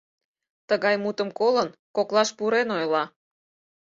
Тыгай 0.69 0.95
мутым 1.03 1.29
колын, 1.39 1.69
коклаш 1.95 2.29
пурен 2.37 2.67
ойла: 2.77 3.03